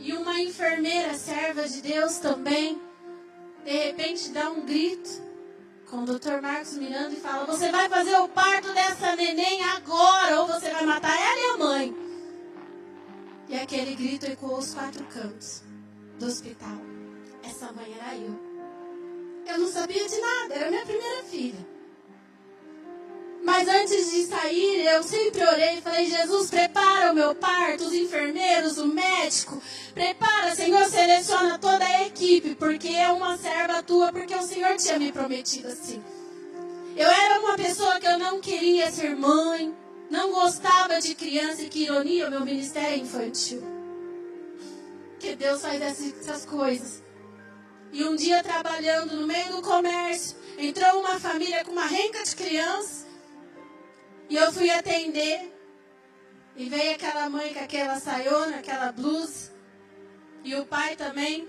[0.04, 2.82] E uma enfermeira, serva de Deus também,
[3.64, 5.22] de repente dá um grito
[5.88, 10.40] com o doutor Marcos mirando e fala: Você vai fazer o parto dessa neném agora,
[10.40, 11.96] ou você vai matar ela e a mãe.
[13.48, 15.62] E aquele grito ecoou os quatro cantos
[16.18, 16.78] do hospital.
[17.44, 18.40] Essa mãe era eu.
[19.46, 21.71] Eu não sabia de nada, era minha primeira filha.
[23.42, 27.92] Mas antes de sair, eu sempre orei e falei: Jesus, prepara o meu parto, os
[27.92, 29.60] enfermeiros, o médico.
[29.92, 34.98] Prepara, Senhor, seleciona toda a equipe, porque é uma serva tua, porque o Senhor tinha
[34.98, 36.02] me prometido assim.
[36.96, 39.74] Eu era uma pessoa que eu não queria ser mãe,
[40.08, 43.62] não gostava de criança e que ironia, o meu ministério é infantil.
[45.18, 47.02] Que Deus faz essas coisas.
[47.92, 52.36] E um dia trabalhando no meio do comércio, entrou uma família com uma renca de
[52.36, 53.01] crianças.
[54.32, 55.52] E eu fui atender.
[56.56, 59.52] E veio aquela mãe com aquela saiona, aquela blusa.
[60.42, 61.46] E o pai também.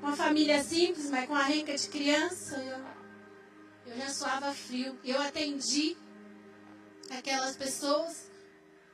[0.00, 2.56] Uma família simples, mas com a renca de criança.
[2.56, 4.98] Eu, eu já suava frio.
[5.04, 5.94] Eu atendi
[7.10, 8.30] aquelas pessoas.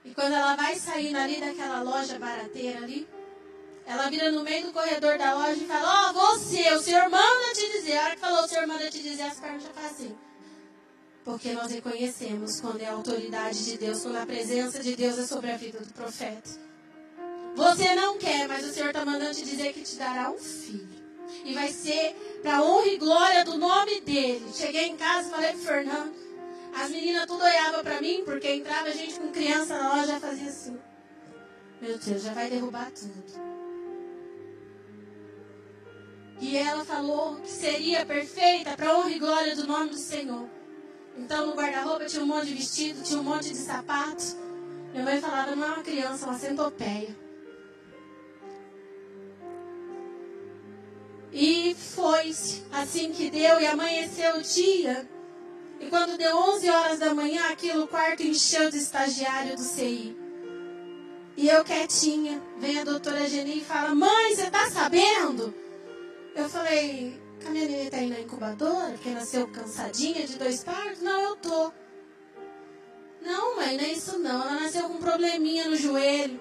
[0.05, 3.09] E quando ela vai saindo ali daquela loja barateira ali,
[3.87, 7.09] ela vira no meio do corredor da loja e fala: Ó, oh, você, o senhor
[7.09, 7.99] manda te dizer.
[7.99, 10.24] A hora que falou o senhor manda te dizer, as pernas já fazem assim.
[11.25, 15.27] Porque nós reconhecemos quando é a autoridade de Deus, quando a presença de Deus é
[15.27, 16.51] sobre a vida do profeta.
[17.57, 21.03] Você não quer, mas o Senhor está mandando te dizer que te dará um filho.
[21.45, 24.45] E vai ser para honra e glória do nome dele.
[24.53, 26.15] Cheguei em casa e falei pro Fernando.
[26.75, 30.49] As meninas tudo olhavam para mim, porque entrava gente com criança na loja e fazia
[30.49, 30.79] assim.
[31.81, 33.55] Meu Deus, já vai derrubar tudo.
[36.41, 40.49] E ela falou que seria perfeita para honra e glória do nome do Senhor.
[41.17, 44.37] Então no guarda-roupa tinha um monte de vestido, tinha um monte de sapatos.
[44.93, 47.17] Minha mãe falava, não é uma criança, é uma centopeia.
[51.33, 52.33] E foi
[52.73, 55.09] assim que deu e amanheceu o dia.
[55.81, 60.17] E quando deu 11 horas da manhã, aquilo quarto encheu de estagiário do CI.
[61.37, 65.53] E eu quietinha, vem a doutora Geni e fala: Mãe, você tá sabendo?
[66.37, 71.01] Eu falei: a minha neném tá indo na incubadora, porque nasceu cansadinha de dois partos?
[71.03, 71.73] Não, eu tô.
[73.21, 74.43] Não, mãe, não é isso não.
[74.43, 76.41] Ela nasceu com um probleminha no joelho.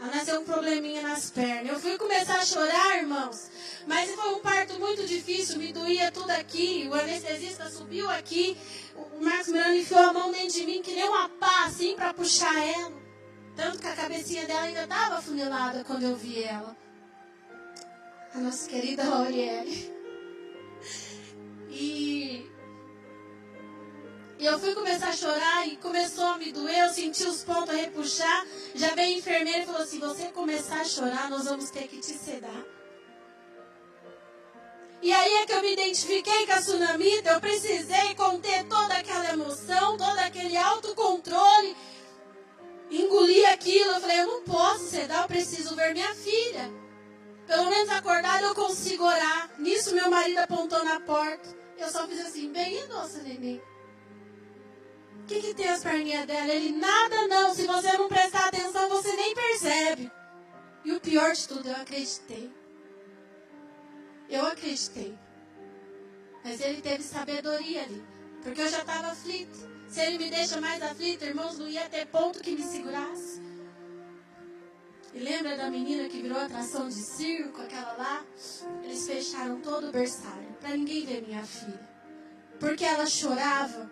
[0.00, 1.72] Ela nasceu com um probleminha nas pernas.
[1.72, 3.50] Eu fui começar a chorar, irmãos.
[3.86, 6.88] Mas foi um parto muito difícil, me doía tudo aqui.
[6.90, 8.56] O anestesista subiu aqui.
[8.94, 12.14] O Marcos Miranda enfiou a mão dentro de mim, que nem uma pá, assim, para
[12.14, 12.92] puxar ela.
[13.56, 16.76] Tanto que a cabecinha dela ainda estava afunilada quando eu vi ela.
[18.34, 19.92] A nossa querida Auriele.
[21.68, 22.50] E
[24.38, 27.76] eu fui começar a chorar e começou a me doer, eu senti os pontos a
[27.76, 28.46] repuxar.
[28.74, 31.98] Já veio a enfermeira e falou: se você começar a chorar, nós vamos ter que
[31.98, 32.64] te sedar.
[35.02, 39.32] E aí é que eu me identifiquei com a tsunamita, eu precisei conter toda aquela
[39.32, 41.76] emoção, todo aquele autocontrole,
[42.90, 43.90] engolir aquilo.
[43.90, 46.81] Eu falei, eu não posso sedar, eu preciso ver minha filha.
[47.52, 49.50] Pelo menos acordada eu consigo orar.
[49.58, 51.54] Nisso meu marido apontou na porta.
[51.76, 53.60] Eu só fiz assim, bem nossa neném.
[55.20, 56.50] O que, que tem as perninhas dela?
[56.50, 57.54] Ele, nada não.
[57.54, 60.10] Se você não prestar atenção, você nem percebe.
[60.82, 62.50] E o pior de tudo, eu acreditei.
[64.30, 65.18] Eu acreditei.
[66.42, 68.02] Mas ele teve sabedoria ali.
[68.42, 69.70] Porque eu já estava aflito.
[69.88, 73.42] Se ele me deixa mais aflito, irmãos, não ia ter ponto que me segurasse.
[75.14, 78.24] E lembra da menina que virou atração de circo, aquela lá?
[78.82, 81.88] Eles fecharam todo o berçário para ninguém ver minha filha.
[82.58, 83.90] Porque ela chorava.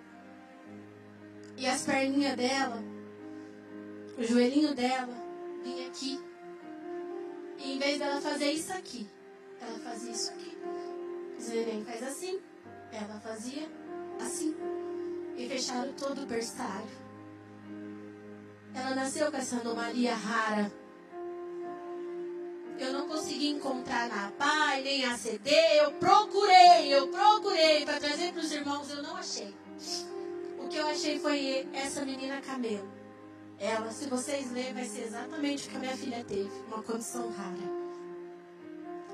[1.59, 2.83] E as perninhas dela,
[4.17, 5.15] o joelhinho dela,
[5.63, 6.19] vinha aqui.
[7.59, 9.07] E em vez dela fazer isso aqui,
[9.61, 10.57] ela fazia isso aqui.
[11.39, 12.41] Os neném faz assim.
[12.91, 13.69] Ela fazia
[14.21, 14.57] assim.
[15.37, 16.89] E fecharam todo o berçário.
[18.75, 20.80] Ela nasceu com essa anomalia rara.
[22.81, 25.51] Eu não consegui encontrar na PAI, nem a CD.
[25.79, 29.55] Eu procurei, eu procurei para trazer para os irmãos, eu não achei.
[30.59, 32.91] O que eu achei foi essa menina camelo.
[33.59, 36.51] Ela, se vocês lerem, vai ser exatamente o que a minha filha teve.
[36.69, 37.81] Uma condição rara.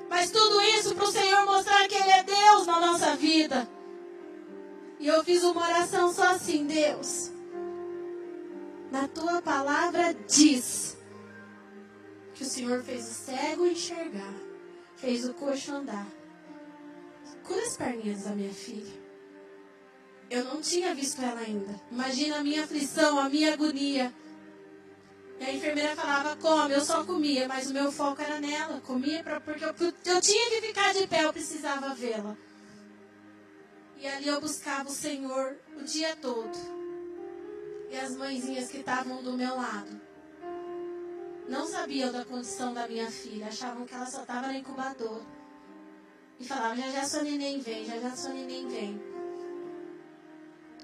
[0.08, 3.68] Mas tudo isso para o Senhor mostrar que Ele é Deus na nossa vida.
[5.00, 7.32] E eu fiz uma oração só assim, Deus.
[8.92, 10.85] Na tua palavra diz
[12.36, 14.34] que o Senhor fez o cego enxergar,
[14.96, 16.06] fez o coxo andar.
[17.42, 18.92] Cura as perninhas da minha filha.
[20.28, 21.80] Eu não tinha visto ela ainda.
[21.90, 24.12] Imagina a minha aflição, a minha agonia.
[25.40, 28.80] E a enfermeira falava, come, eu só comia, mas o meu foco era nela.
[28.82, 32.36] Comia pra, porque eu, eu tinha que ficar de pé, eu precisava vê-la.
[33.96, 36.52] E ali eu buscava o Senhor o dia todo.
[37.90, 40.05] E as mãezinhas que estavam do meu lado
[41.48, 45.24] não sabiam da condição da minha filha, achavam que ela só estava na incubadora.
[46.38, 49.00] E falavam, já já sua neném vem, já já sua neném vem.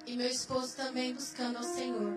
[0.07, 2.12] E meu esposo também buscando ao Senhor.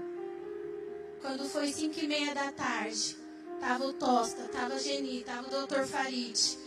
[1.21, 3.17] Quando foi cinco e meia da tarde,
[3.59, 6.57] tava o Tosta, tava a Geni, tava o doutor Farid.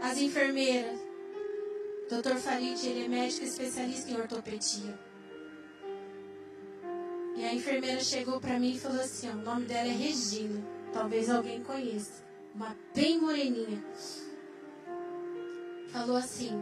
[0.00, 1.00] As enfermeiras.
[2.08, 5.05] Doutor Farid, ele é médico especialista em ortopedia.
[7.36, 10.64] E a enfermeira chegou para mim e falou assim: o nome dela é Regina.
[10.92, 12.24] Talvez alguém conheça.
[12.54, 13.84] Uma bem moreninha.
[15.92, 16.58] Falou assim: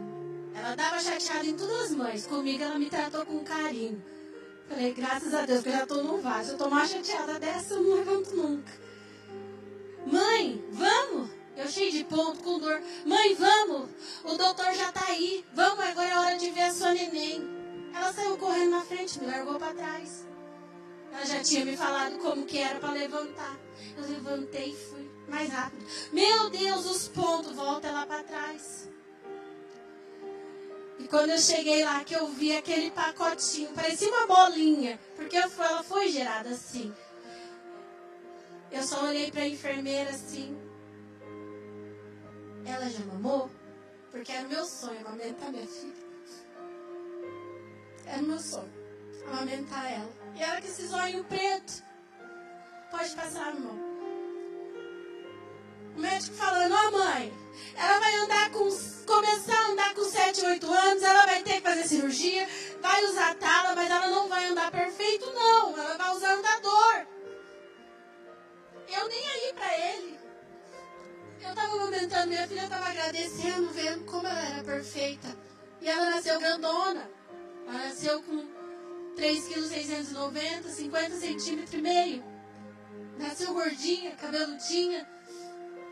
[0.53, 2.27] ela dava chateada em todas as mães.
[2.27, 4.03] Comigo ela me tratou com carinho.
[4.67, 6.49] Falei, graças a Deus, que eu já estou no vaso.
[6.49, 8.71] Eu estou mais chateada dessa, eu não levanto nunca.
[10.05, 11.29] Mãe, vamos!
[11.55, 12.81] Eu cheio de ponto, com dor.
[13.05, 13.89] Mãe, vamos!
[14.23, 15.45] O doutor já está aí.
[15.53, 17.41] Vamos, agora é hora de ver a sua neném.
[17.93, 20.25] Ela saiu correndo na frente, me largou para trás.
[21.15, 23.57] Ela já tinha me falado como que era para levantar.
[23.95, 25.85] Eu levantei e fui mais rápido.
[26.11, 28.89] Meu Deus, os pontos, volta lá para trás.
[30.99, 35.83] E quando eu cheguei lá, que eu vi aquele pacotinho, parecia uma bolinha, porque ela
[35.83, 36.93] foi gerada assim.
[38.69, 40.57] Eu só olhei para a enfermeira assim.
[42.65, 43.49] Ela já mamou?
[44.11, 45.93] Porque era meu sonho amamentar minha filha.
[48.05, 48.73] Era meu sonho
[49.27, 50.24] amamentar ela.
[50.35, 51.83] E ela com esse zóio preto.
[52.91, 53.79] Pode passar, irmão.
[55.95, 57.33] O médico falando, ó oh, mãe,
[57.77, 58.69] ela vai andar com,
[59.05, 62.47] começar a andar com 7, 8 anos, ela vai ter que fazer cirurgia,
[62.81, 65.77] vai usar tala, mas ela não vai andar perfeito, não.
[65.77, 67.07] Ela vai usar andador.
[68.89, 70.19] Eu nem aí pra ele.
[71.41, 75.27] Eu tava momentando, minha filha tava agradecendo, vendo como ela era perfeita.
[75.79, 77.09] E ela nasceu grandona.
[77.67, 78.64] Ela nasceu com
[79.15, 82.23] 3,690 kg, 50 centímetros e meio.
[83.17, 85.07] Nasceu gordinha, cabeludinha.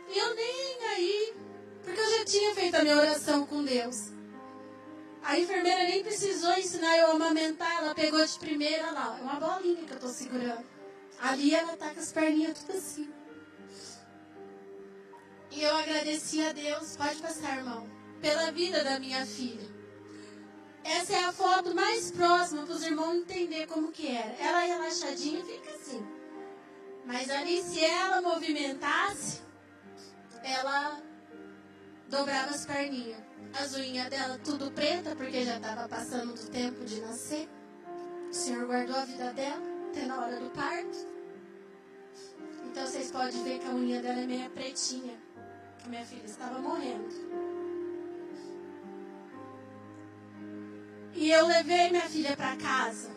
[0.08, 1.34] E eu nem aí.
[1.82, 4.12] Porque eu já tinha feito a minha oração com Deus.
[5.22, 9.16] A enfermeira nem precisou ensinar eu a amamentar, ela pegou de primeira lá.
[9.18, 10.64] É uma bolinha que eu tô segurando.
[11.20, 13.10] Ali ela tá com as perninhas tudo assim.
[15.50, 17.88] E eu agradeci a Deus, pode passar, irmão,
[18.20, 19.73] pela vida da minha filha.
[20.84, 24.34] Essa é a foto mais próxima para os irmãos entenderem como que era.
[24.38, 26.06] Ela relaxadinha fica assim.
[27.06, 29.40] Mas ali, se ela movimentasse,
[30.42, 31.00] ela
[32.08, 33.22] dobrava as perninhas.
[33.58, 37.48] As unhas dela tudo preta, porque já estava passando do tempo de nascer.
[38.28, 41.06] O Senhor guardou a vida dela até na hora do parto.
[42.64, 45.18] Então vocês podem ver que a unha dela é meio pretinha.
[45.84, 47.53] A minha filha estava morrendo.
[51.24, 53.10] E eu levei minha filha para casa.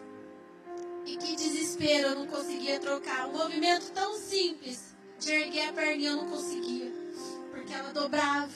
[1.05, 3.27] E que desespero, eu não conseguia trocar.
[3.27, 6.89] Um movimento tão simples de erguer a perninha, eu não conseguia.
[7.51, 8.49] Porque ela dobrava.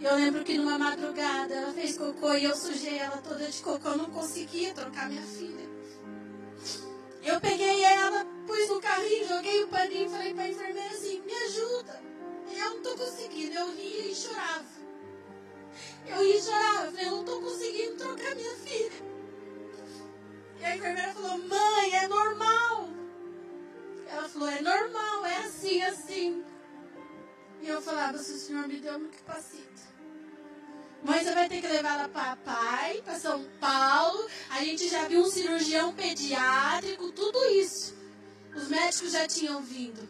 [0.00, 3.62] E eu lembro que numa madrugada ela fez cocô e eu sujei ela toda de
[3.62, 3.90] cocô.
[3.90, 5.68] Eu não conseguia trocar minha filha.
[7.22, 11.20] Eu peguei ela, pus no carrinho, joguei o paninho e falei para a enfermeira assim:
[11.26, 12.02] me ajuda.
[12.50, 13.52] E eu não estou conseguindo.
[13.52, 14.77] Eu ria e chorava.
[16.08, 16.86] Eu ria e chorava.
[16.86, 18.92] Eu falei: eu não estou conseguindo trocar minha filha.
[20.60, 22.88] E a enfermeira falou: mãe, é normal.
[24.08, 26.44] Ela falou: é normal, é assim, assim.
[27.60, 29.88] E eu falava: se o senhor me deu que passita.
[31.02, 34.28] Mãe, você vai ter que levar ela para pai, para São Paulo.
[34.50, 37.96] A gente já viu um cirurgião pediátrico, tudo isso.
[38.54, 40.08] Os médicos já tinham vindo.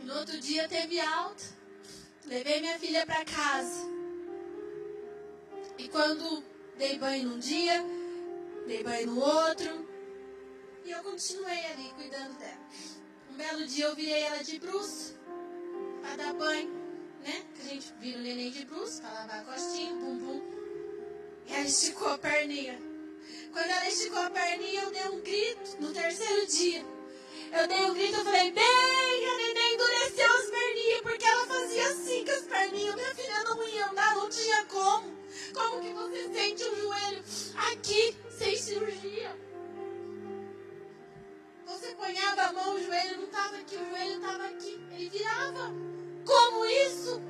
[0.00, 1.61] E no outro dia teve alta.
[2.26, 3.90] Levei minha filha para casa.
[5.78, 6.42] E quando
[6.76, 7.84] dei banho num dia,
[8.66, 9.86] dei banho no outro.
[10.84, 12.60] E eu continuei ali cuidando dela.
[13.30, 15.14] Um belo dia eu virei ela de bruxo
[16.02, 16.82] para dar banho
[17.22, 17.42] né?
[17.54, 20.42] Que a gente vira o neném de bruxo para lavar a costinha, bumbum.
[21.46, 22.78] E ela esticou a perninha.
[23.52, 26.84] Quando ela esticou a perninha, eu dei um grito no terceiro dia.
[27.52, 30.50] Eu dei um grito, eu falei, bem, a neném endureceu perninhas,
[31.02, 32.94] porque ela fazia assim com as perninhas.
[32.94, 35.12] Minha filha não ia andar, não tinha como.
[35.52, 37.24] Como que você sente o joelho
[37.70, 39.36] aqui, sem cirurgia?
[41.66, 44.80] Você ponhava a mão, o joelho não estava aqui, o joelho estava aqui.
[44.92, 45.72] Ele virava.
[46.24, 47.20] Como isso?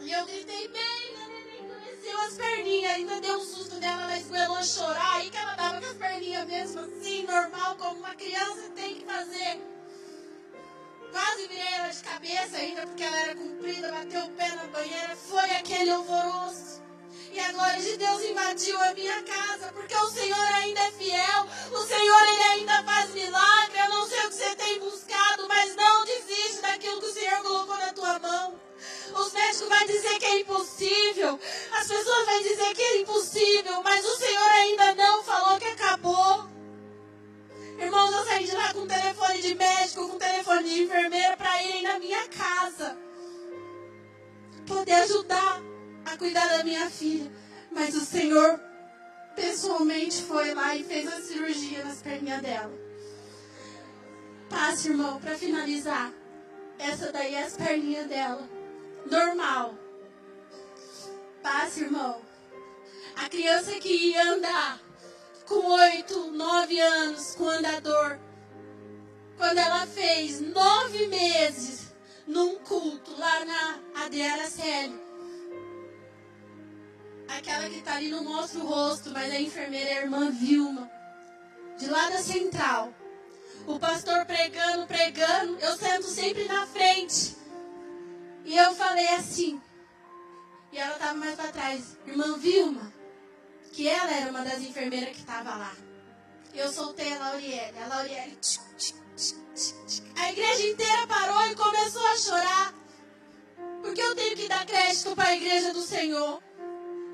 [0.00, 2.92] E eu gritei bem, neném endureceu as perninhas.
[2.92, 5.16] Ainda deu um susto dela, ela esgoelou a chorar.
[5.16, 9.04] Aí que ela dava com as perninhas mesmo assim, normal, como uma criança tem que
[9.04, 9.79] fazer.
[11.12, 15.16] Quase virei ela de cabeça ainda, porque ela era comprida, bateu o pé na banheira.
[15.16, 16.82] Foi aquele alvoroço.
[17.32, 21.46] E a glória de Deus invadiu a minha casa, porque o Senhor ainda é fiel,
[21.72, 23.78] o Senhor ele ainda faz milagre.
[23.78, 27.42] Eu não sei o que você tem buscado, mas não desiste daquilo que o Senhor
[27.42, 28.60] colocou na tua mão.
[29.14, 31.40] Os médicos vão dizer que é impossível,
[31.72, 36.48] as pessoas vão dizer que é impossível, mas o Senhor ainda não falou que acabou.
[37.78, 40.09] Irmãos, eu saí de lá com telefone de médico,
[40.70, 42.96] de enfermeira para irem na minha casa.
[44.66, 45.60] Poder ajudar
[46.04, 47.30] a cuidar da minha filha.
[47.72, 48.60] Mas o Senhor
[49.34, 52.72] pessoalmente foi lá e fez a cirurgia nas perninhas dela.
[54.48, 56.12] Passe, irmão, para finalizar.
[56.78, 58.48] Essa daí é as perninhas dela.
[59.10, 59.74] Normal.
[61.42, 62.20] Passe, irmão.
[63.16, 64.80] A criança que ia andar
[65.46, 68.18] com oito, nove anos, com andador.
[69.40, 71.92] Quando ela fez nove meses
[72.26, 75.10] num culto lá na Adriana Célio
[77.38, 80.90] aquela que está ali não mostra o rosto, mas a enfermeira é a irmã Vilma,
[81.78, 82.92] de lá da central.
[83.66, 87.36] O pastor pregando, pregando, eu sento sempre na frente.
[88.44, 89.60] E eu falei assim,
[90.72, 92.92] e ela estava mais para trás, irmã Vilma,
[93.72, 95.74] que ela era uma das enfermeiras que estava lá.
[96.52, 98.94] Eu soltei a Lauriele, a Lauriele, tch, tch, tch,
[100.16, 102.74] a igreja inteira parou e começou a chorar.
[103.82, 106.42] Porque eu tenho que dar crédito para a igreja do Senhor.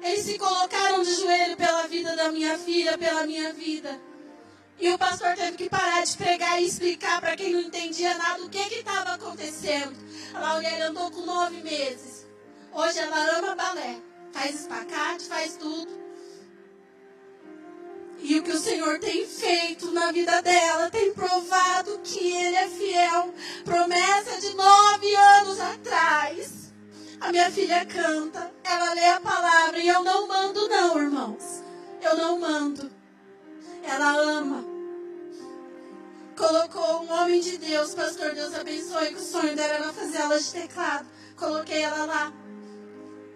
[0.02, 4.00] Eles se colocaram de joelho pela vida da minha filha, pela minha vida.
[4.78, 8.44] E o pastor teve que parar de pregar e explicar para quem não entendia nada
[8.44, 9.96] o que estava acontecendo.
[10.34, 12.26] A Lauriane andou com nove meses.
[12.72, 13.96] Hoje ela ama balé.
[14.32, 16.05] Faz espacate, faz tudo.
[18.28, 22.68] E o que o Senhor tem feito na vida dela tem provado que Ele é
[22.68, 23.34] fiel.
[23.64, 26.66] Promessa de nove anos atrás
[27.20, 31.62] a minha filha canta, ela lê a palavra e eu não mando, não, irmãos.
[32.02, 32.90] Eu não mando.
[33.82, 34.64] Ela ama.
[36.36, 40.38] Colocou um homem de Deus, pastor Deus abençoe, que o sonho dela era fazer aula
[40.38, 41.08] de teclado.
[41.36, 42.32] Coloquei ela lá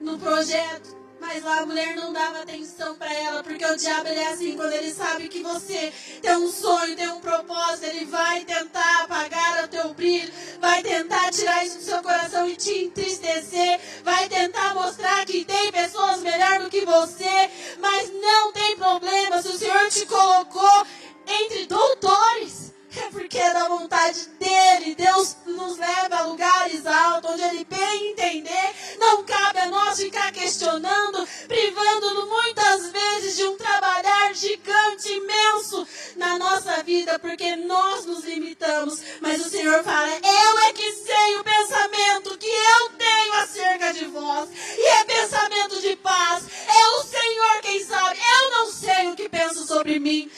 [0.01, 1.00] no projeto.
[1.21, 4.57] Mas lá a mulher não dava atenção para ela, porque o diabo ele é assim,
[4.57, 5.93] quando ele sabe que você
[6.23, 11.31] tem um sonho, tem um propósito, ele vai tentar apagar o teu brilho, vai tentar
[11.31, 16.61] tirar isso do seu coração e te entristecer, vai tentar mostrar que tem pessoas melhor
[16.61, 20.87] do você, mas não tem problema se o Senhor te colocou
[21.27, 22.73] entre doutores.
[22.97, 24.95] É porque é da vontade dele.
[24.97, 28.75] Deus nos leva a lugares altos, onde ele bem entender.
[28.99, 35.87] Não cabe a nós ficar questionando, privando-no muitas vezes de um trabalhar gigante, imenso
[36.17, 39.01] na nossa vida, porque nós nos limitamos.
[39.21, 44.05] Mas o Senhor fala: Eu é que sei o pensamento que eu tenho acerca de
[44.07, 44.49] vós.
[44.77, 46.45] E é pensamento de paz.
[46.67, 48.19] É o Senhor quem sabe.
[48.19, 50.31] Eu não sei o que penso sobre mim.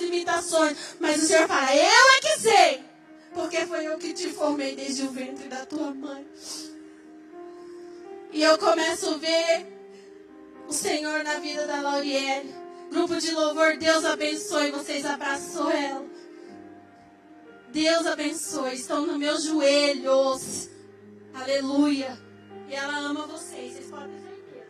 [0.00, 2.84] Limitações mas o Senhor fala, eu é que sei.
[3.34, 6.24] Porque foi eu que te formei desde o ventre da tua mãe.
[8.32, 9.66] E eu começo a ver
[10.68, 12.54] o Senhor na vida da Laurielle.
[12.90, 14.70] Grupo de louvor, Deus abençoe.
[14.70, 16.06] Vocês abraçou ela.
[17.70, 18.74] Deus abençoe.
[18.74, 20.68] Estão nos meus joelhos.
[21.32, 22.16] Aleluia.
[22.68, 23.74] E ela ama vocês.
[23.74, 24.16] Vocês podem
[24.50, 24.68] ter.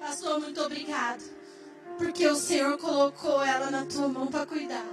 [0.00, 1.22] Pastor, muito obrigado.
[1.98, 4.86] Porque o Senhor colocou ela na tua mão para cuidar.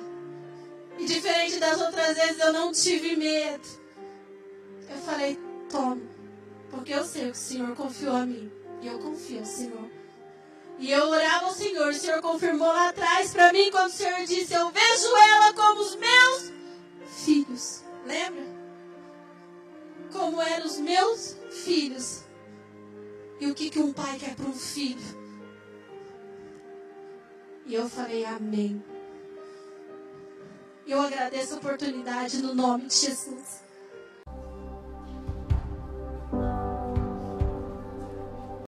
[0.98, 3.68] E diferente das outras vezes, eu não tive medo.
[4.90, 5.40] Eu falei,
[5.70, 6.02] toma.
[6.72, 8.52] Porque eu sei que o Senhor confiou a mim.
[8.82, 9.90] E eu confio no Senhor.
[10.80, 11.90] E eu orava ao Senhor.
[11.90, 15.82] O Senhor confirmou lá atrás para mim, quando o Senhor disse: Eu vejo ela como
[15.82, 16.52] os meus
[17.06, 17.84] filhos.
[18.06, 18.44] Lembra?
[20.12, 22.24] Como eram os meus filhos.
[23.40, 25.25] E o que, que um pai quer para um filho?
[27.66, 28.84] E eu falei, Amém.
[30.86, 33.65] Eu agradeço a oportunidade no nome de Jesus.